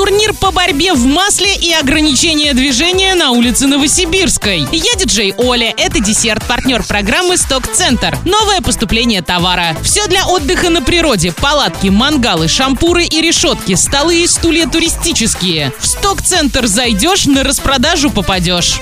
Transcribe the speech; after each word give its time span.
Турнир 0.00 0.32
по 0.32 0.50
борьбе 0.50 0.94
в 0.94 1.04
масле 1.04 1.54
и 1.54 1.74
ограничение 1.74 2.54
движения 2.54 3.14
на 3.14 3.32
улице 3.32 3.66
Новосибирской. 3.66 4.66
Я 4.72 4.94
диджей 4.94 5.34
Оля, 5.36 5.74
это 5.76 6.00
десерт, 6.00 6.42
партнер 6.46 6.82
программы 6.82 7.36
«Сток-центр». 7.36 8.16
Новое 8.24 8.62
поступление 8.62 9.20
товара. 9.20 9.76
Все 9.82 10.06
для 10.06 10.26
отдыха 10.26 10.70
на 10.70 10.80
природе. 10.80 11.32
Палатки, 11.32 11.88
мангалы, 11.88 12.48
шампуры 12.48 13.04
и 13.04 13.20
решетки, 13.20 13.74
столы 13.74 14.22
и 14.22 14.26
стулья 14.26 14.66
туристические. 14.66 15.70
В 15.78 15.86
«Сток-центр» 15.86 16.66
зайдешь, 16.66 17.26
на 17.26 17.44
распродажу 17.44 18.08
попадешь. 18.08 18.80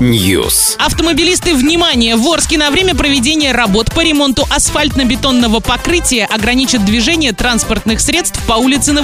News. 0.00 0.76
Автомобилисты, 0.78 1.54
внимание! 1.54 2.16
В 2.16 2.26
Орске 2.28 2.56
на 2.56 2.70
время 2.70 2.94
проведения 2.94 3.52
работ 3.52 3.92
по 3.92 4.00
ремонту 4.00 4.48
асфальтно-бетонного 4.48 5.60
покрытия 5.60 6.24
ограничат 6.24 6.86
движение 6.86 7.34
транспортных 7.34 8.00
средств 8.00 8.40
по 8.46 8.54
улице 8.54 8.92
Новосибирской. 8.92 9.01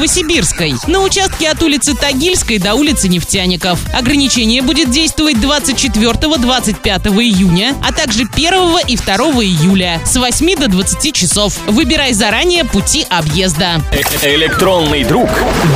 На 0.86 1.00
участке 1.00 1.48
от 1.48 1.60
улицы 1.60 1.92
Тагильской 1.92 2.58
до 2.58 2.74
улицы 2.74 3.08
Нефтяников. 3.08 3.80
Ограничение 3.92 4.62
будет 4.62 4.92
действовать 4.92 5.38
24-25 5.38 7.08
июня, 7.20 7.74
а 7.82 7.92
также 7.92 8.22
1 8.22 8.78
и 8.86 8.96
2 8.96 9.16
июля 9.42 10.00
с 10.06 10.14
8 10.14 10.56
до 10.56 10.68
20 10.68 11.12
часов. 11.12 11.58
Выбирай 11.66 12.12
заранее 12.12 12.64
пути 12.64 13.06
объезда. 13.10 13.82
Электронный 14.22 15.02
друг 15.02 15.28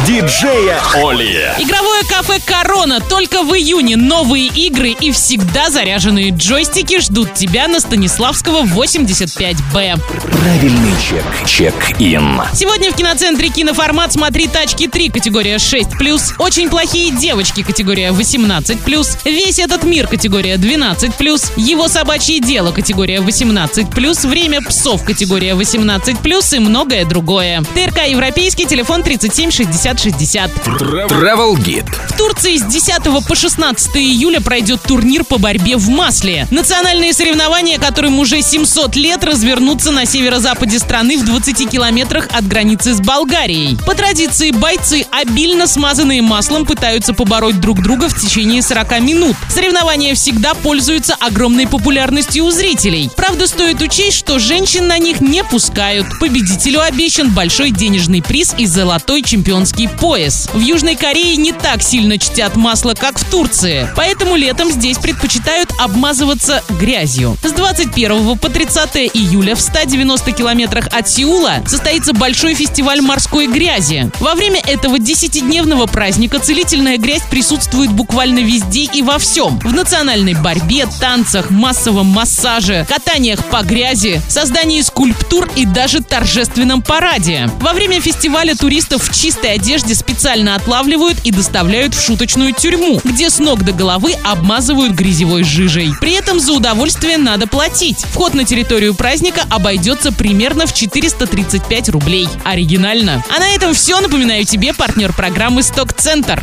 диджея 0.07 0.79
Оли. 0.95 1.51
Игровое 1.59 2.05
кафе 2.05 2.41
«Корона» 2.45 3.01
только 3.01 3.43
в 3.43 3.53
июне. 3.55 3.97
Новые 3.97 4.47
игры 4.47 4.91
и 4.91 5.11
всегда 5.11 5.69
заряженные 5.69 6.31
джойстики 6.31 7.01
ждут 7.01 7.34
тебя 7.34 7.67
на 7.67 7.81
Станиславского 7.81 8.62
85Б. 8.62 10.01
Правильный 10.31 10.95
чек. 11.03 11.25
Чек-ин. 11.45 12.41
Сегодня 12.55 12.93
в 12.93 12.95
киноцентре 12.95 13.48
киноформат 13.48 14.12
«Смотри 14.12 14.47
тачки 14.47 14.89
3» 14.89 15.11
категория 15.11 15.57
6+, 15.57 16.34
«Очень 16.39 16.69
плохие 16.69 17.12
девочки» 17.12 17.62
категория 17.62 18.11
18+, 18.11 19.19
«Весь 19.25 19.59
этот 19.59 19.84
мир» 19.84 20.06
категория 20.06 20.56
12+, 20.56 21.53
«Его 21.56 21.89
собачье 21.89 22.39
дело» 22.39 22.72
категория 22.72 23.20
18+, 23.20 24.27
«Время 24.28 24.61
псов» 24.61 25.03
категория 25.03 25.55
18+, 25.55 26.56
и 26.56 26.59
многое 26.59 27.06
другое. 27.06 27.62
ТРК 27.75 28.06
«Европейский», 28.06 28.67
телефон 28.67 29.03
37 29.03 29.50
60 29.50 29.98
60. 29.98 30.50
Travel 30.50 31.55
Guide. 31.56 31.91
В 32.09 32.19
Турции 32.19 32.59
с 32.59 32.65
10 32.65 33.27
по 33.27 33.34
16 33.34 33.97
июля 33.97 34.42
пройдет 34.42 34.83
турнир 34.83 35.25
по 35.25 35.39
борьбе 35.39 35.78
в 35.78 35.89
масле. 35.89 36.47
Национальные 36.50 37.15
соревнования, 37.15 37.78
которым 37.78 38.19
уже 38.19 38.42
700 38.42 38.94
лет, 38.97 39.25
развернутся 39.25 39.91
на 39.91 40.05
северо-западе 40.05 40.78
страны 40.78 41.17
в 41.17 41.25
20 41.25 41.70
километрах 41.70 42.28
от 42.31 42.47
границы 42.47 42.92
с 42.92 43.00
Болгарией. 43.00 43.78
По 43.87 44.02
традиции, 44.03 44.50
бойцы, 44.50 45.06
обильно 45.12 45.69
смазанные 45.69 46.22
маслом, 46.22 46.67
пытаются 46.67 47.14
побороть 47.14 47.61
друг 47.61 47.81
друга 47.81 48.09
в 48.09 48.20
течение 48.20 48.61
40 48.61 49.00
минут. 49.00 49.36
Соревнования 49.48 50.17
всегда 50.17 50.55
пользуются 50.55 51.14
огромной 51.20 51.69
популярностью 51.69 52.44
у 52.44 52.50
зрителей. 52.50 53.11
Правда, 53.17 53.47
стоит 53.47 53.81
учесть, 53.81 54.19
что 54.19 54.41
женщин 54.41 54.89
на 54.89 54.98
них 54.98 55.20
не 55.20 55.44
пускают. 55.44 56.06
Победителю 56.19 56.81
обещан 56.81 57.31
большой 57.31 57.70
денежный 57.70 58.22
приз 58.22 58.56
и 58.59 58.67
золотой 58.67 59.22
чемпионский 59.22 59.89
пояс. 59.89 60.48
В 60.53 60.59
Южной 60.59 60.97
Корее 60.97 61.37
не 61.37 61.53
так 61.53 61.81
сильно 61.81 62.19
чтят 62.19 62.56
масло, 62.56 62.94
как 62.94 63.20
в 63.20 63.31
Турции. 63.31 63.89
Поэтому 63.94 64.34
летом 64.34 64.70
здесь 64.72 64.98
предпочитают 64.98 65.70
обмазываться 65.78 66.64
грязью. 66.69 67.37
С 67.44 67.53
21 67.53 68.37
по 68.37 68.48
30 68.48 68.97
июля 69.14 69.55
в 69.55 69.61
190 69.61 70.33
километрах 70.33 70.89
от 70.91 71.09
Сеула 71.09 71.62
состоится 71.66 72.12
большой 72.12 72.55
фестиваль 72.55 73.00
морской 73.00 73.47
грязи. 73.47 73.92
Во 74.21 74.35
время 74.35 74.61
этого 74.61 74.97
10-дневного 74.97 75.91
праздника 75.91 76.39
целительная 76.39 76.98
грязь 76.98 77.23
присутствует 77.31 77.93
буквально 77.93 78.41
везде 78.41 78.84
и 78.84 79.03
во 79.03 79.19
всем. 79.19 79.59
В 79.61 79.73
национальной 79.73 80.34
борьбе, 80.34 80.87
танцах, 81.01 81.51
массовом 81.51 82.07
массаже, 82.07 82.87
катаниях 82.89 83.44
по 83.47 83.62
грязи, 83.62 84.21
создании 84.28 84.81
скульптур 84.81 85.50
и 85.56 85.66
даже 85.66 86.00
торжественном 86.03 86.83
параде. 86.83 87.50
Во 87.61 87.72
время 87.72 88.00
фестиваля 88.00 88.55
туристов 88.55 89.09
в 89.09 89.15
чистой 89.15 89.55
одежде 89.55 89.95
специально 89.95 90.55
отлавливают 90.55 91.19
и 91.25 91.31
доставляют 91.31 91.95
в 91.95 92.05
шуточную 92.05 92.53
тюрьму, 92.53 93.00
где 93.05 93.31
с 93.31 93.39
ног 93.39 93.62
до 93.65 93.72
головы 93.72 94.15
обмазывают 94.25 94.93
грязевой 94.93 95.45
жижей. 95.45 95.93
При 96.00 96.12
этом 96.12 96.41
за 96.41 96.53
удовольствие 96.53 97.19
надо 97.19 97.47
платить. 97.47 97.99
Вход 98.11 98.34
на 98.34 98.45
территорию 98.45 98.95
праздника 98.95 99.43
обойдется 99.50 100.12
примерно 100.12 100.66
в 100.66 100.75
435 100.75 101.89
рублей. 101.91 102.28
Оригинально. 102.45 103.22
А 103.34 103.39
на 103.39 103.49
этом 103.55 103.75
все. 103.82 104.00
Напоминаю 104.00 104.44
тебе 104.44 104.72
партнер 104.72 105.12
программы 105.12 105.65
«Сток-центр». 105.65 106.41